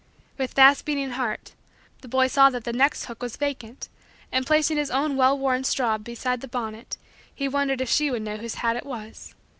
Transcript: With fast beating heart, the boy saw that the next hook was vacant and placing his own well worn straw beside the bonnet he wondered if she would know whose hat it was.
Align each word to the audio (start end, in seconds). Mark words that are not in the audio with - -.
With 0.35 0.53
fast 0.53 0.83
beating 0.85 1.11
heart, 1.11 1.53
the 2.01 2.07
boy 2.07 2.25
saw 2.25 2.49
that 2.49 2.63
the 2.63 2.73
next 2.73 3.05
hook 3.05 3.21
was 3.21 3.35
vacant 3.37 3.87
and 4.31 4.47
placing 4.47 4.77
his 4.77 4.89
own 4.89 5.15
well 5.15 5.37
worn 5.37 5.63
straw 5.63 5.99
beside 5.99 6.41
the 6.41 6.47
bonnet 6.47 6.97
he 7.35 7.47
wondered 7.47 7.81
if 7.81 7.89
she 7.89 8.09
would 8.09 8.23
know 8.23 8.37
whose 8.37 8.55
hat 8.55 8.75
it 8.77 8.85
was. 8.87 9.35